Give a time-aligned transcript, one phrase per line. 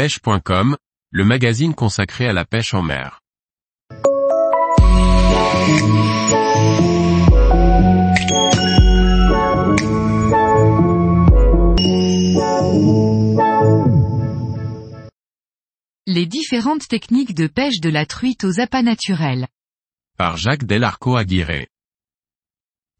[0.00, 0.78] pêche.com,
[1.10, 3.20] le magazine consacré à la pêche en mer.
[16.06, 19.48] Les différentes techniques de pêche de la truite aux appâts naturels.
[20.16, 21.66] Par Jacques Delarco Aguirre.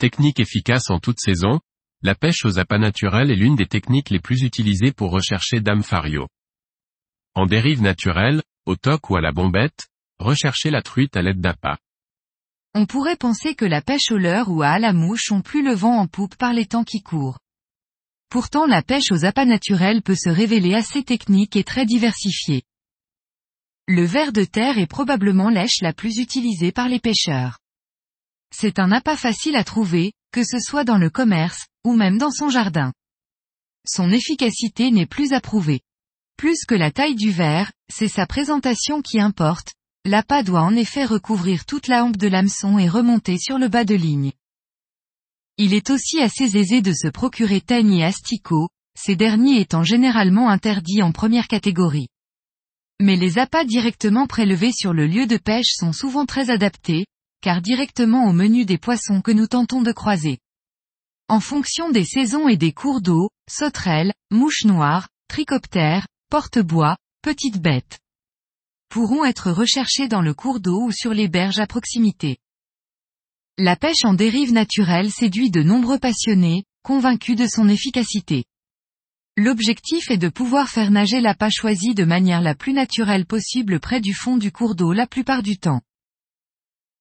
[0.00, 1.60] Technique efficace en toute saison,
[2.02, 5.84] la pêche aux appâts naturels est l'une des techniques les plus utilisées pour rechercher Dame
[5.84, 6.26] Fario.
[7.38, 9.86] En dérive naturelle, au toc ou à la bombette,
[10.18, 11.78] recherchez la truite à l'aide d'appâts.
[12.74, 15.72] On pourrait penser que la pêche au leurre ou à la mouche ont plus le
[15.72, 17.38] vent en poupe par les temps qui courent.
[18.28, 22.64] Pourtant la pêche aux appâts naturels peut se révéler assez technique et très diversifiée.
[23.86, 27.60] Le ver de terre est probablement l'èche la plus utilisée par les pêcheurs.
[28.52, 32.32] C'est un appât facile à trouver, que ce soit dans le commerce, ou même dans
[32.32, 32.92] son jardin.
[33.86, 35.82] Son efficacité n'est plus à prouver.
[36.38, 39.74] Plus que la taille du verre, c'est sa présentation qui importe,
[40.04, 43.84] l'appât doit en effet recouvrir toute la hampe de l'hameçon et remonter sur le bas
[43.84, 44.30] de ligne.
[45.56, 50.48] Il est aussi assez aisé de se procurer teigne et asticots, ces derniers étant généralement
[50.48, 52.06] interdits en première catégorie.
[53.00, 57.06] Mais les appâts directement prélevés sur le lieu de pêche sont souvent très adaptés,
[57.40, 60.38] car directement au menu des poissons que nous tentons de croiser.
[61.28, 68.00] En fonction des saisons et des cours d'eau, sauterelles, mouches noires, trichoptères, porte-bois, petites bêtes
[68.90, 72.38] pourront être recherchés dans le cours d'eau ou sur les berges à proximité.
[73.58, 78.44] La pêche en dérive naturelle séduit de nombreux passionnés, convaincus de son efficacité.
[79.36, 84.00] L'objectif est de pouvoir faire nager l'appât choisi de manière la plus naturelle possible près
[84.00, 85.82] du fond du cours d'eau la plupart du temps.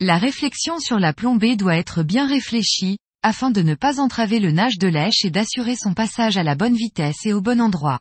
[0.00, 4.50] La réflexion sur la plombée doit être bien réfléchie, afin de ne pas entraver le
[4.50, 8.00] nage de lèche et d'assurer son passage à la bonne vitesse et au bon endroit.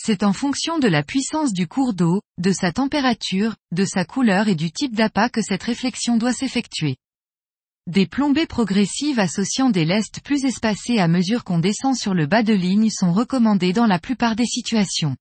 [0.00, 4.48] C'est en fonction de la puissance du cours d'eau, de sa température, de sa couleur
[4.48, 6.96] et du type d'appât que cette réflexion doit s'effectuer.
[7.88, 12.42] Des plombées progressives associant des lestes plus espacées à mesure qu'on descend sur le bas
[12.42, 15.16] de ligne sont recommandées dans la plupart des situations.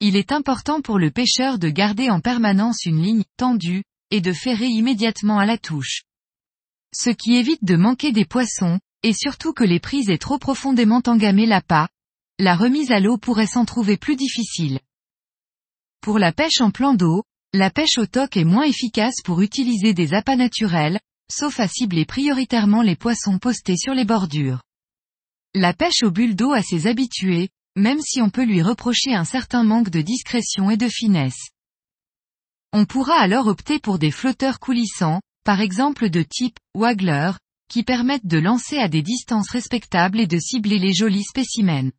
[0.00, 4.32] Il est important pour le pêcheur de garder en permanence une ligne tendue, et de
[4.32, 6.02] ferrer immédiatement à la touche.
[6.94, 11.02] Ce qui évite de manquer des poissons, et surtout que les prises aient trop profondément
[11.06, 11.88] engamé l'appât,
[12.40, 14.78] la remise à l'eau pourrait s'en trouver plus difficile.
[16.00, 19.92] Pour la pêche en plan d'eau, la pêche au toc est moins efficace pour utiliser
[19.92, 21.00] des appâts naturels,
[21.30, 24.62] sauf à cibler prioritairement les poissons postés sur les bordures.
[25.54, 29.24] La pêche au bulle d'eau a ses habitués, même si on peut lui reprocher un
[29.24, 31.48] certain manque de discrétion et de finesse.
[32.72, 37.32] On pourra alors opter pour des flotteurs coulissants, par exemple de type waggler,
[37.68, 41.90] qui permettent de lancer à des distances respectables et de cibler les jolis spécimens.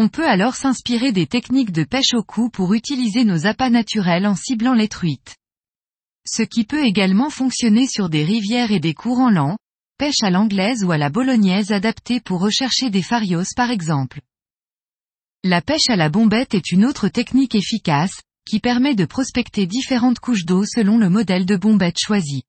[0.00, 4.26] On peut alors s'inspirer des techniques de pêche au cou pour utiliser nos appâts naturels
[4.26, 5.36] en ciblant les truites
[6.26, 9.56] ce qui peut également fonctionner sur des rivières et des courants lents,
[9.98, 14.20] pêche à l'anglaise ou à la bolognaise adaptée pour rechercher des farios par exemple.
[15.42, 20.18] La pêche à la bombette est une autre technique efficace, qui permet de prospecter différentes
[20.18, 22.42] couches d'eau selon le modèle de bombette choisi.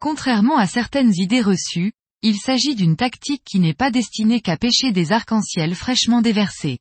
[0.00, 1.92] Contrairement à certaines idées reçues,
[2.22, 6.78] il s'agit d'une tactique qui n'est pas destinée qu'à pêcher des arcs-en-ciel fraîchement déversés.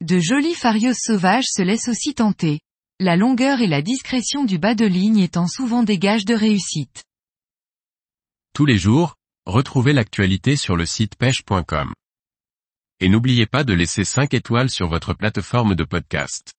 [0.00, 2.60] De jolis farios sauvages se laissent aussi tenter,
[3.00, 7.04] la longueur et la discrétion du bas de ligne étant souvent des gages de réussite.
[8.54, 9.16] Tous les jours,
[9.46, 11.92] retrouvez l'actualité sur le site pêche.com.
[13.00, 16.57] Et n'oubliez pas de laisser 5 étoiles sur votre plateforme de podcast.